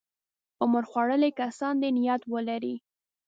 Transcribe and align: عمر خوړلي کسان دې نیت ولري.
عمر 0.61 0.83
خوړلي 0.89 1.31
کسان 1.39 1.75
دې 1.81 1.89
نیت 1.97 2.21
ولري. 2.33 2.75